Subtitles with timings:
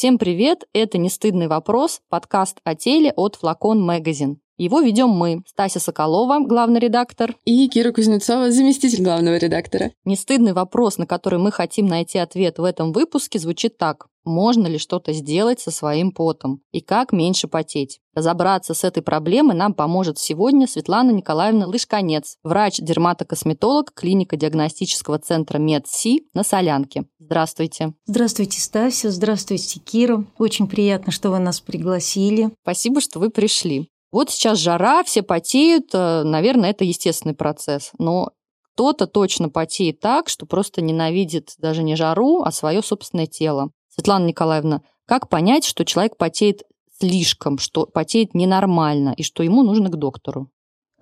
[0.00, 0.64] Всем привет!
[0.72, 4.36] Это «Не стыдный вопрос» подкаст о теле от Флакон Magazine.
[4.60, 7.34] Его ведем мы, Стася Соколова, главный редактор.
[7.46, 9.90] И Кира Кузнецова, заместитель главного редактора.
[10.04, 14.08] Нестыдный вопрос, на который мы хотим найти ответ в этом выпуске, звучит так.
[14.22, 16.60] Можно ли что-то сделать со своим потом?
[16.72, 18.00] И как меньше потеть?
[18.12, 26.26] Разобраться с этой проблемой нам поможет сегодня Светлана Николаевна Лышканец, врач-дерматокосметолог клиника диагностического центра МедСи
[26.34, 27.04] на Солянке.
[27.18, 27.94] Здравствуйте.
[28.04, 29.10] Здравствуйте, Стася.
[29.10, 30.22] Здравствуйте, Кира.
[30.36, 32.50] Очень приятно, что вы нас пригласили.
[32.62, 33.88] Спасибо, что вы пришли.
[34.12, 38.32] Вот сейчас жара, все потеют, э, наверное, это естественный процесс, но
[38.74, 43.70] кто-то точно потеет так, что просто ненавидит даже не жару, а свое собственное тело.
[43.88, 46.62] Светлана Николаевна, как понять, что человек потеет
[46.98, 50.50] слишком, что потеет ненормально и что ему нужно к доктору?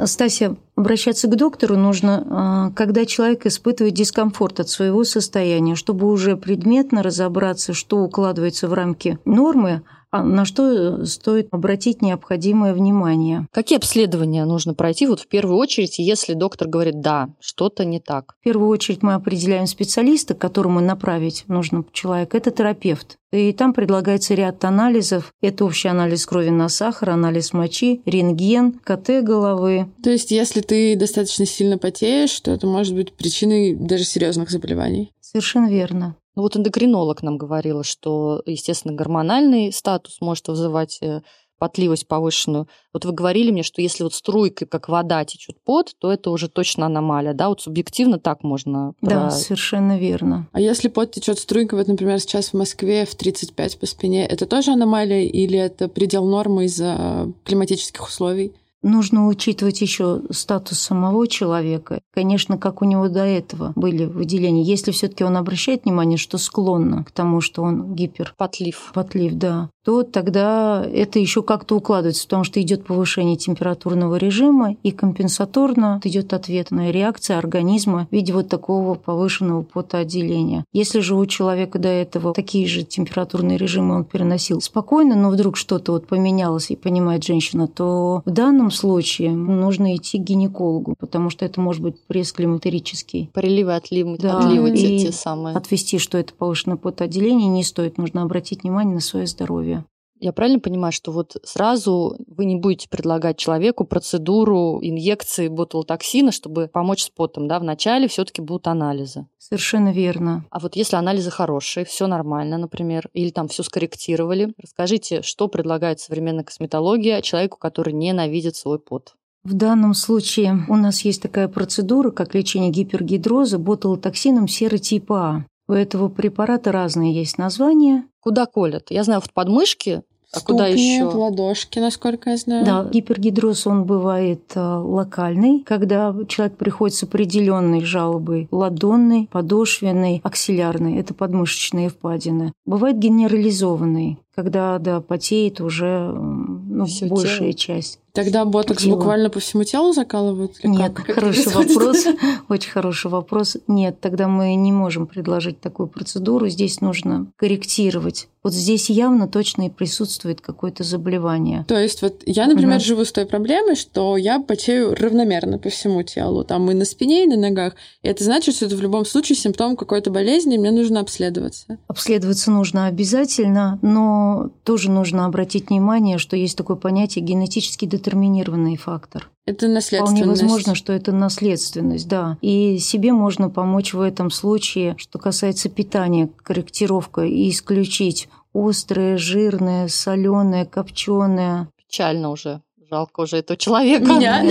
[0.05, 6.37] Стася, обращаться к доктору нужно, а, когда человек испытывает дискомфорт от своего состояния, чтобы уже
[6.37, 13.47] предметно разобраться, что укладывается в рамки нормы, а на что стоит обратить необходимое внимание.
[13.53, 18.35] Какие обследования нужно пройти вот в первую очередь, если доктор говорит «да, что-то не так»?
[18.41, 22.37] В первую очередь мы определяем специалиста, к которому направить нужно человека.
[22.37, 23.19] Это терапевт.
[23.31, 25.35] И там предлагается ряд анализов.
[25.43, 29.91] Это общий анализ крови на сахар, анализ мочи, рентген, КТ головы.
[30.03, 35.13] То есть, если ты достаточно сильно потеешь, то это может быть причиной даже серьезных заболеваний?
[35.21, 36.17] Совершенно верно.
[36.39, 41.23] Ну вот эндокринолог нам говорила, что, естественно, гормональный статус может вызывать э,
[41.59, 42.69] потливость повышенную.
[42.93, 46.49] Вот вы говорили мне, что если вот струйкой, как вода, течет пот, то это уже
[46.49, 47.49] точно аномалия, да?
[47.49, 48.93] Вот субъективно так можно...
[49.01, 49.31] Да, про...
[49.33, 50.47] совершенно верно.
[50.53, 54.47] А если пот течет струйкой, вот, например, сейчас в Москве в 35 по спине, это
[54.47, 58.53] тоже аномалия или это предел нормы из-за климатических условий?
[58.83, 62.01] Нужно учитывать еще статус самого человека.
[62.13, 64.63] Конечно, как у него до этого были выделения.
[64.63, 68.35] Если все-таки он обращает внимание, что склонно к тому, что он гипер...
[68.37, 68.91] Потлив.
[68.95, 74.91] Потлив, да то тогда это еще как-то укладывается, потому что идет повышение температурного режима, и
[74.91, 80.67] компенсаторно идет ответная реакция организма в виде вот такого повышенного потоотделения.
[80.75, 85.57] Если же у человека до этого такие же температурные режимы он переносил спокойно, но вдруг
[85.57, 91.31] что-то вот поменялось и понимает женщина, то в данном случае нужно идти к гинекологу, потому
[91.31, 93.31] что это может быть пресс климатерический.
[93.33, 95.57] Приливы, отливы, да, отливы те, те самые.
[95.57, 97.97] Отвести, что это повышенное потоотделение, не стоит.
[97.97, 99.78] Нужно обратить внимание на свое здоровье.
[100.21, 106.69] Я правильно понимаю, что вот сразу вы не будете предлагать человеку процедуру инъекции ботулотоксина, чтобы
[106.69, 107.59] помочь с потом, да?
[107.59, 109.27] Вначале все таки будут анализы.
[109.39, 110.45] Совершенно верно.
[110.51, 116.01] А вот если анализы хорошие, все нормально, например, или там все скорректировали, расскажите, что предлагает
[116.01, 119.15] современная косметология человеку, который ненавидит свой пот?
[119.45, 125.45] В данном случае у нас есть такая процедура, как лечение гипергидроза ботулотоксином серы типа А.
[125.69, 128.05] У этого препарата разные есть названия.
[128.21, 128.91] Куда колят?
[128.91, 130.03] Я знаю, в подмышке
[130.33, 131.05] а Ступни, куда еще?
[131.05, 132.65] ладошки, насколько я знаю.
[132.65, 138.47] Да, гипергидроз, он бывает э, локальный, когда человек приходит с определенной жалобой.
[138.51, 140.99] Ладонный, подошвенный, аксиллярный.
[140.99, 142.53] Это подмышечные впадины.
[142.67, 147.53] Бывает генерализованный, когда, да, потеет уже ну, большая тело.
[147.55, 148.01] часть.
[148.19, 148.97] Тогда ботокс тела.
[148.97, 150.57] буквально по всему телу закалывают?
[150.65, 151.15] Нет, как?
[151.15, 152.05] хороший вопрос.
[152.49, 153.57] Очень хороший вопрос.
[153.69, 156.49] Нет, тогда мы не можем предложить такую процедуру.
[156.49, 158.27] Здесь нужно корректировать.
[158.43, 161.65] Вот здесь явно точно и присутствует какое-то заболевание.
[161.69, 162.85] То есть вот я, например, угу.
[162.85, 166.45] живу с той проблемой, что я потею равномерно по всему телу.
[166.45, 167.75] Там и на спине, и на ногах.
[168.03, 171.79] И это значит, что это в любом случае симптом какой-то болезни, и мне нужно обследоваться.
[171.89, 179.31] Обследоваться нужно обязательно, но тоже нужно обратить внимание, что есть такое понятие генетически детерминированный фактор.
[179.47, 180.23] Это наследственность.
[180.23, 182.39] Вполне возможно, что это наследственность, да.
[182.41, 189.89] И себе можно помочь в этом случае, что касается питания, корректировка, и исключить острое, жирное,
[189.89, 191.69] соленое, копченое.
[191.77, 192.63] Печально уже.
[192.91, 194.05] Жалко уже этого человека.
[194.05, 194.43] Меня?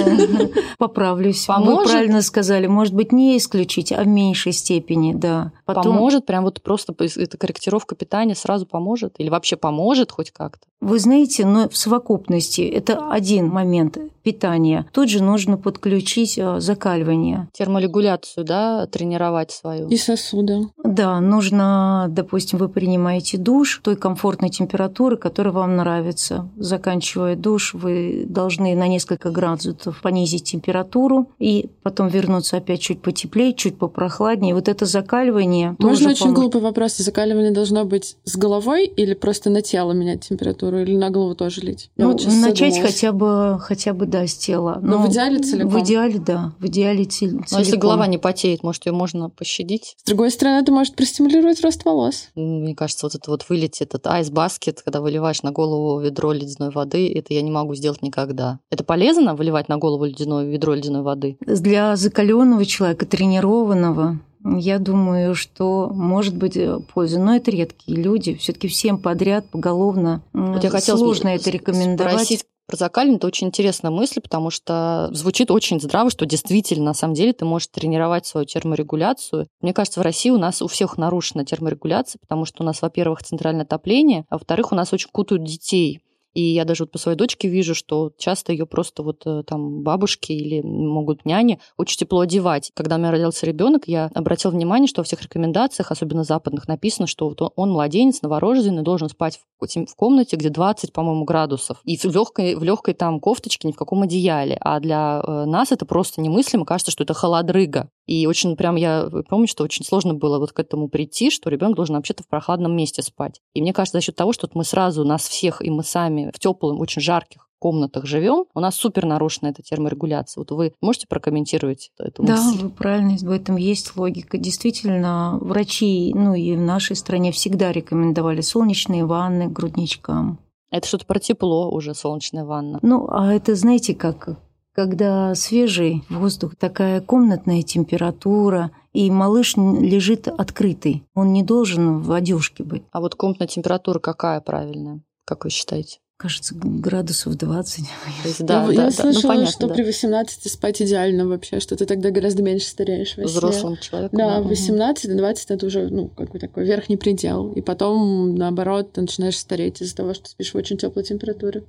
[0.77, 1.45] Поправлюсь.
[1.45, 1.87] Поможет?
[1.87, 2.67] Вы правильно сказали.
[2.67, 5.51] Может быть, не исключить, а в меньшей степени, да.
[5.65, 5.95] Потом...
[5.95, 6.25] Поможет?
[6.25, 9.15] Прям вот просто эта корректировка питания сразу поможет?
[9.17, 10.67] Или вообще поможет хоть как-то?
[10.79, 14.85] Вы знаете, но в совокупности это один момент питания.
[14.91, 17.47] Тут же нужно подключить а, закаливание.
[17.53, 19.87] Терморегуляцию, да, тренировать свою.
[19.87, 20.67] И сосуды.
[20.83, 26.49] Да, нужно, допустим, вы принимаете душ той комфортной температуры, которая вам нравится.
[26.57, 33.53] Заканчивая душ, вы должны на несколько градусов понизить температуру и потом вернуться опять чуть потеплее,
[33.53, 34.53] чуть попрохладнее.
[34.53, 36.97] Вот это закаливание Можно очень глупый вопрос.
[36.97, 41.61] Закаливание должно быть с головой или просто на тело менять температуру, или на голову тоже
[41.61, 41.89] лить?
[41.97, 42.93] Я ну, вот начать задумалась.
[42.93, 44.79] хотя бы, хотя бы, да, с тела.
[44.81, 45.71] Но, Но в идеале целиком?
[45.71, 46.53] В идеале, да.
[46.59, 47.45] В идеале целиком.
[47.51, 49.95] Но если голова не потеет, может, ее можно пощадить?
[49.97, 52.29] С другой стороны, это может простимулировать рост волос.
[52.35, 57.11] Мне кажется, вот это вот вылить этот айс-баскет, когда выливаешь на голову ведро ледяной воды,
[57.13, 58.59] это я не могу сделать никогда.
[58.71, 61.37] Это полезно выливать на голову ледяное ведро ледяной воды?
[61.45, 68.35] Для закаленного человека, тренированного, я думаю, что может быть э, польза, но это редкие люди.
[68.35, 72.13] Все-таки всем подряд поголовно вот я сложно это рекомендовать.
[72.13, 76.93] Спросить про закаливание это очень интересная мысль, потому что звучит очень здраво, что действительно, на
[76.93, 79.47] самом деле, ты можешь тренировать свою терморегуляцию.
[79.61, 83.23] Мне кажется, в России у нас у всех нарушена терморегуляция, потому что у нас, во-первых,
[83.23, 86.01] центральное отопление, а во-вторых, у нас очень кутают детей.
[86.37, 89.81] И я даже вот по своей дочке вижу, что часто ее просто вот э, там
[89.81, 92.69] бабушки или могут няни очень тепло одевать.
[92.75, 97.07] Когда у меня родился ребенок, я обратила внимание, что во всех рекомендациях, особенно западных, написано,
[97.07, 101.81] что вот он младенец, новорожденный, должен спать в комнате, где 20, по-моему, градусов.
[101.85, 104.59] И в легкой, в легкой там кофточке, ни в каком одеяле.
[104.61, 106.65] А для э, нас это просто немыслимо.
[106.65, 107.89] Кажется, что это холодрыга.
[108.07, 111.75] И очень прям я помню, что очень сложно было вот к этому прийти, что ребенок
[111.75, 113.41] должен вообще-то в прохладном месте спать.
[113.53, 116.39] И мне кажется, за счет того, что мы сразу, нас всех и мы сами в
[116.39, 120.41] теплых, очень жарких комнатах живем, у нас супер нарушена эта терморегуляция.
[120.41, 122.35] Вот вы можете прокомментировать эту мысль?
[122.35, 124.37] Да, вы правильно, в этом есть логика.
[124.37, 130.39] Действительно, врачи, ну и в нашей стране всегда рекомендовали солнечные ванны грудничкам.
[130.69, 132.79] Это что-то про тепло уже, солнечная ванна.
[132.81, 134.37] Ну, а это, знаете, как
[134.77, 141.03] когда свежий воздух, такая комнатная температура, и малыш лежит открытый.
[141.15, 142.83] Он не должен в одежке быть.
[142.91, 145.01] А вот комнатная температура какая правильная?
[145.25, 145.97] Как вы считаете?
[146.17, 147.85] Кажется, градусов 20.
[148.23, 148.91] есть, да, я, да, я да.
[148.91, 149.73] слышала, ну, понятно, что да.
[149.73, 153.17] при 18 спать идеально вообще, что ты тогда гораздо меньше стареешь.
[153.17, 154.15] Взрослым человеком.
[154.15, 154.47] Да, да.
[154.47, 157.51] 18 до 20 это уже, ну, как бы такой верхний предел.
[157.53, 161.63] И потом, наоборот, ты начинаешь стареть из-за того, что спишь в очень теплой температуре.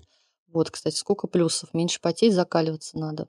[0.53, 1.75] Вот, кстати, сколько плюсов.
[1.75, 3.29] Меньше потеть, закаливаться надо.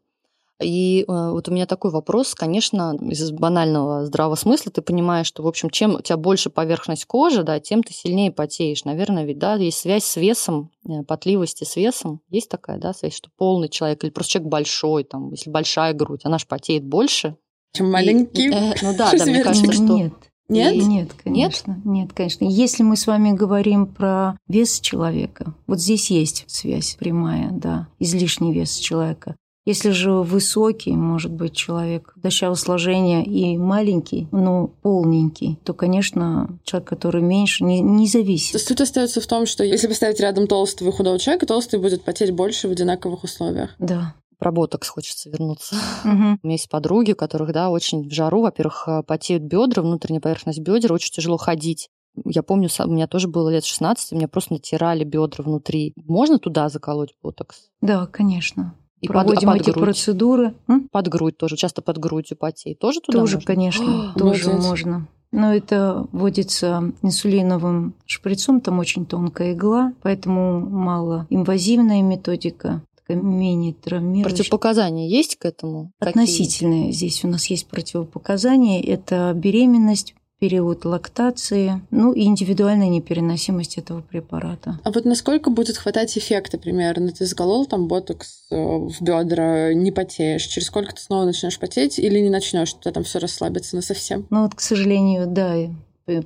[0.62, 5.42] И э, вот у меня такой вопрос, конечно, из банального здравого смысла ты понимаешь, что,
[5.42, 8.84] в общем, чем у тебя больше поверхность кожи, да, тем ты сильнее потеешь.
[8.84, 12.22] Наверное, ведь, да, есть связь с весом, э, потливости с весом.
[12.30, 16.22] Есть такая, да, связь, что полный человек или просто человек большой, там, если большая грудь,
[16.26, 17.38] она же потеет больше.
[17.72, 18.50] Чем маленький.
[18.50, 19.98] И, э, ну да, да, мне кажется, что...
[19.98, 20.14] Нет.
[20.50, 20.76] Нет?
[20.76, 21.72] Нет, конечно.
[21.72, 21.86] Нет?
[21.86, 22.44] нет, конечно.
[22.46, 28.54] Если мы с вами говорим про вес человека, вот здесь есть связь прямая, да, излишний
[28.54, 29.36] вес человека.
[29.66, 36.90] Если же высокий, может быть, человек дощавого сложения и маленький, но полненький, то, конечно, человек,
[36.90, 38.54] который меньше, не, не зависит.
[38.54, 41.80] То есть тут остается в том, что если поставить рядом толстого и худого человека, толстый
[41.80, 43.76] будет потеть больше в одинаковых условиях.
[43.78, 45.76] Да про ботокс хочется вернуться.
[46.04, 46.40] Угу.
[46.42, 50.22] У меня есть подруги, у которых, да, очень в жару, во-первых, э, потеют бедра, внутренняя
[50.22, 51.90] поверхность бедер, очень тяжело ходить.
[52.26, 55.94] Я помню, у меня тоже было лет 16, у меня просто натирали бедра внутри.
[55.96, 57.70] Можно туда заколоть ботокс?
[57.82, 58.74] Да, конечно.
[59.02, 59.86] И проводим под, а под эти грудь?
[59.86, 60.54] процедуры.
[60.68, 60.90] М?
[60.90, 62.80] Под грудь тоже, часто под грудью потеет.
[62.80, 63.48] Тоже туда Тоже, можно?
[63.48, 65.08] конечно, тоже можно.
[65.32, 72.82] Но это вводится инсулиновым шприцом, там очень тонкая игла, поэтому мало инвазивная методика
[73.16, 74.38] менее травмирующая.
[74.38, 75.92] Противопоказания есть к этому?
[76.00, 76.88] Относительные.
[76.88, 76.94] Какие?
[76.94, 78.82] Здесь у нас есть противопоказания.
[78.82, 84.80] Это беременность, период лактации, ну и индивидуальная непереносимость этого препарата.
[84.84, 87.12] А вот насколько будет хватать эффекта примерно?
[87.12, 90.46] Ты заколол там ботокс э, в бедра, не потеешь.
[90.46, 93.82] Через сколько ты снова начнешь потеть или не начнешь, у тебя там все расслабится на
[93.82, 94.26] совсем?
[94.30, 95.56] Ну вот, к сожалению, да,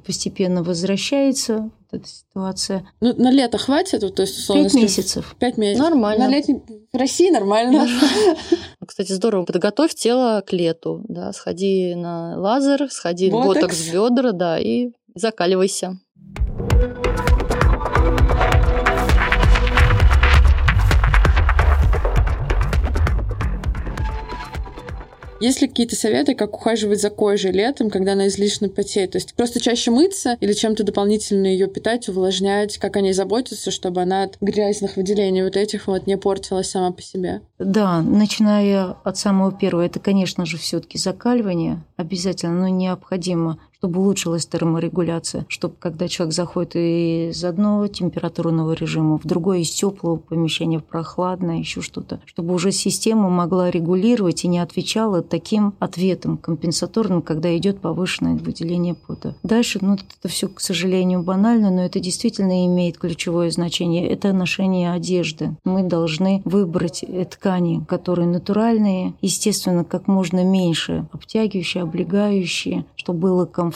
[0.06, 2.88] постепенно возвращается эта ситуация.
[3.02, 4.02] Ну, на лето хватит?
[4.16, 5.36] То есть, условно, Пять месяцев.
[5.40, 5.84] Пять месяцев.
[5.84, 6.26] Нормально.
[6.26, 6.62] На летний...
[6.92, 7.88] В России нормально.
[8.86, 9.46] Кстати, здорово.
[9.46, 11.04] Подготовь тело к лету.
[11.08, 16.00] Да, сходи на лазер, сходи в ботокс в бедра, да, и закаливайся.
[25.40, 29.12] Есть ли какие-то советы, как ухаживать за кожей летом, когда она излишне потеет?
[29.12, 33.72] То есть просто чаще мыться или чем-то дополнительно ее питать, увлажнять, как о ней заботиться,
[33.72, 37.42] чтобы она от грязных выделений вот этих вот не портилась сама по себе?
[37.60, 44.46] Да, начиная от самого первого, это, конечно же, все-таки закаливание обязательно, но необходимо чтобы улучшилась
[44.46, 50.86] терморегуляция, чтобы когда человек заходит из одного температурного режима в другой, из теплого помещения в
[50.86, 57.58] прохладное, еще что-то, чтобы уже система могла регулировать и не отвечала таким ответом компенсаторным, когда
[57.58, 59.36] идет повышенное выделение пота.
[59.44, 64.08] Дальше, ну, это все, к сожалению, банально, но это действительно имеет ключевое значение.
[64.08, 65.58] Это ношение одежды.
[65.66, 73.73] Мы должны выбрать ткани, которые натуральные, естественно, как можно меньше, обтягивающие, облегающие, чтобы было комфортно,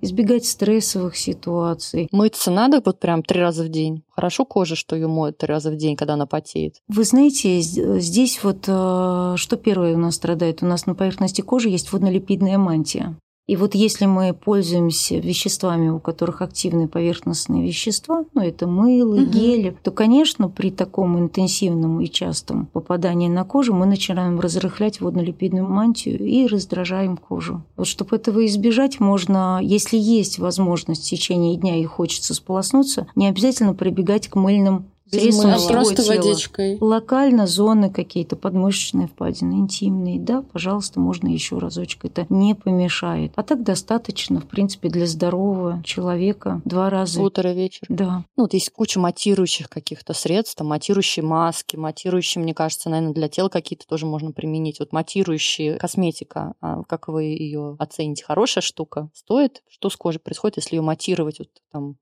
[0.00, 2.08] избегать стрессовых ситуаций.
[2.12, 4.04] Мыться надо вот прям три раза в день?
[4.10, 6.76] Хорошо кожа, что ее моют три раза в день, когда она потеет?
[6.88, 10.62] Вы знаете, здесь вот э, что первое у нас страдает?
[10.62, 13.16] У нас на поверхности кожи есть воднолипидная мантия.
[13.48, 19.24] И вот если мы пользуемся веществами, у которых активны поверхностные вещества, ну это мыло, угу.
[19.24, 25.66] гели, то, конечно, при таком интенсивном и частом попадании на кожу мы начинаем разрыхлять водно-липидную
[25.66, 27.62] мантию и раздражаем кожу.
[27.76, 33.26] Вот чтобы этого избежать, можно, если есть возможность в течение дня и хочется сполоснуться, не
[33.26, 36.16] обязательно прибегать к мыльным средством а просто тела.
[36.16, 36.78] водичкой.
[36.80, 42.04] Локально зоны какие-то, подмышечные впадины, интимные, да, пожалуйста, можно еще разочек.
[42.04, 43.32] Это не помешает.
[43.36, 47.22] А так достаточно, в принципе, для здорового человека два раза.
[47.22, 47.86] Утро, вечер.
[47.88, 48.24] Да.
[48.36, 53.28] Ну, вот есть куча матирующих каких-то средств, там, матирующие маски, матирующие, мне кажется, наверное, для
[53.28, 54.80] тела какие-то тоже можно применить.
[54.80, 58.24] Вот матирующие косметика, а как вы ее оцените?
[58.24, 59.10] Хорошая штука?
[59.14, 59.62] Стоит?
[59.68, 61.96] Что с кожей происходит, если ее матировать вот там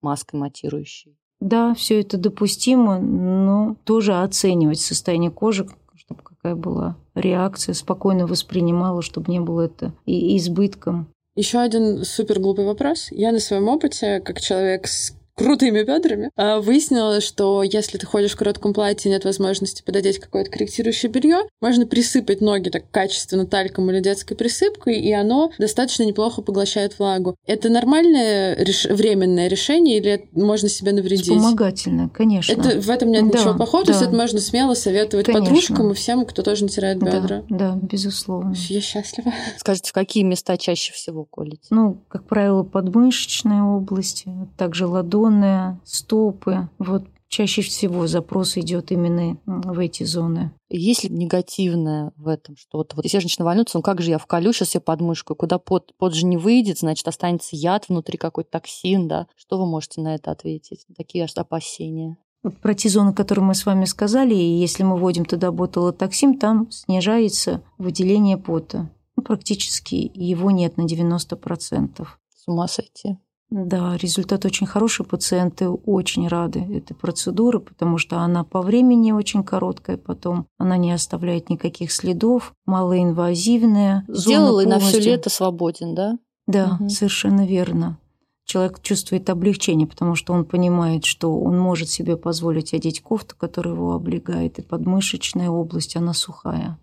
[0.00, 1.16] маской матирующей?
[1.40, 9.02] Да, все это допустимо, но тоже оценивать состояние кожи, чтобы какая была реакция, спокойно воспринимала,
[9.02, 11.08] чтобы не было это и избытком.
[11.36, 13.08] Еще один супер глупый вопрос.
[13.12, 18.32] Я на своем опыте, как человек с крутыми бедрами, а, выяснилось, что если ты ходишь
[18.32, 23.90] в коротком платье, нет возможности пододеть какое-то корректирующее белье, можно присыпать ноги так качественно тальком
[23.90, 27.36] или детской присыпкой, и оно достаточно неплохо поглощает влагу.
[27.46, 28.86] Это нормальное реш...
[28.86, 31.26] временное решение или можно себе навредить?
[31.26, 32.52] Вспомогательное, конечно.
[32.52, 33.92] Это, в этом нет да, ничего плохого, да.
[33.92, 35.46] то есть это можно смело советовать конечно.
[35.46, 37.44] подружкам и всем, кто тоже не теряет бедра.
[37.48, 38.54] Да, да, безусловно.
[38.68, 39.32] Я счастлива.
[39.56, 41.62] Скажите, в какие места чаще всего колите?
[41.70, 44.24] Ну, как правило, подмышечная область,
[44.56, 46.68] также ладонь, наклонные, стопы.
[46.78, 50.52] Вот чаще всего запрос идет именно в эти зоны.
[50.70, 52.96] Есть ли негативное в этом что-то?
[52.96, 56.14] Вот если женщина волнуется, ну как же я вколю сейчас себе подмышку, куда пот, пот
[56.14, 59.26] же не выйдет, значит, останется яд внутри, какой-то токсин, да?
[59.36, 60.86] Что вы можете на это ответить?
[60.96, 62.16] Такие аж опасения.
[62.42, 66.38] Вот про те зоны, которые мы с вами сказали, и если мы вводим туда ботулотоксин,
[66.38, 68.90] там снижается выделение пота.
[69.16, 72.06] Ну, практически его нет на 90%.
[72.32, 73.18] С ума сойти.
[73.50, 75.06] Да, результат очень хороший.
[75.06, 80.92] Пациенты очень рады этой процедуре, потому что она по времени очень короткая, потом она не
[80.92, 84.04] оставляет никаких следов, малоинвазивная.
[84.08, 86.18] Сделал и на все лето свободен, да?
[86.46, 86.90] Да, угу.
[86.90, 87.98] совершенно верно.
[88.44, 93.74] Человек чувствует облегчение, потому что он понимает, что он может себе позволить одеть кофту, которая
[93.74, 96.78] его облегает, и подмышечная область, она сухая.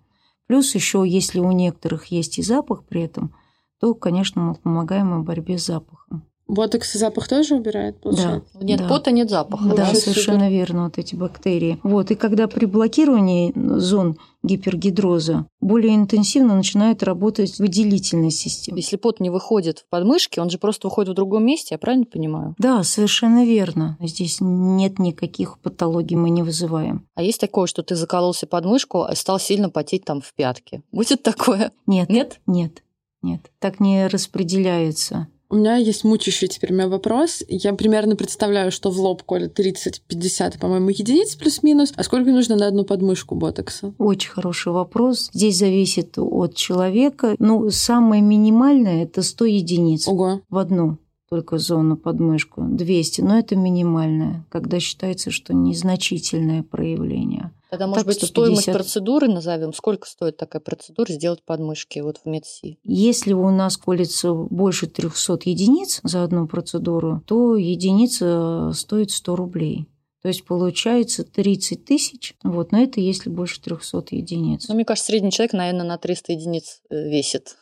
[0.47, 3.33] Плюс еще, если у некоторых есть и запах при этом,
[3.79, 6.23] то, конечно, мы помогаем в борьбе с запахом.
[6.47, 8.51] Ботокс запах тоже убирает, получается?
[8.53, 8.65] Да.
[8.65, 8.87] Нет да.
[8.87, 9.69] пота, нет запаха.
[9.69, 10.51] Да, да совершенно супер.
[10.51, 11.79] верно, вот эти бактерии.
[11.81, 18.77] Вот, и когда при блокировании зон гипергидроза более интенсивно начинает работать выделительная система.
[18.77, 22.05] Если пот не выходит в подмышки, он же просто выходит в другом месте, я правильно
[22.05, 22.53] понимаю?
[22.59, 23.97] Да, совершенно верно.
[23.99, 27.07] Здесь нет никаких патологий, мы не вызываем.
[27.15, 30.83] А есть такое, что ты закололся подмышку и стал сильно потеть там в пятке?
[30.91, 31.71] Будет такое?
[31.87, 32.09] Нет.
[32.09, 32.39] Нет?
[32.45, 32.83] Нет.
[33.23, 33.41] Нет.
[33.57, 35.27] Так не распределяется.
[35.49, 37.43] У меня есть мучающий теперь у меня вопрос.
[37.47, 41.93] Я примерно представляю, что в лоб колят 30-50, по-моему, единиц плюс-минус.
[41.95, 43.93] А сколько нужно на одну подмышку ботокса?
[43.99, 45.29] Очень хороший вопрос.
[45.33, 47.35] Здесь зависит от человека.
[47.39, 50.41] Ну, самое минимальное– это 100 единиц Ого.
[50.49, 50.97] в одну
[51.29, 57.51] только зону подмышку, 200, но это минимальное, когда считается, что незначительное проявление.
[57.75, 58.29] Тогда, может так, быть, 150.
[58.29, 59.73] стоимость процедуры назовем.
[59.73, 62.79] Сколько стоит такая процедура сделать подмышки вот в МедСи?
[62.83, 69.87] Если у нас колется больше 300 единиц за одну процедуру, то единица стоит 100 рублей.
[70.21, 74.67] То есть получается 30 тысяч, вот, но это если больше 300 единиц.
[74.67, 77.57] Ну, мне кажется, средний человек, наверное, на 300 единиц э, весит.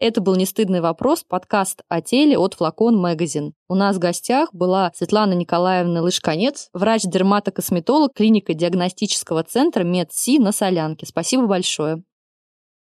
[0.00, 3.52] Это был «Нестыдный вопрос», подкаст о теле от Флакон Магазин.
[3.68, 11.04] У нас в гостях была Светлана Николаевна Лышканец, врач-дерматокосметолог клиника диагностического центра МедСи на Солянке.
[11.04, 12.02] Спасибо большое.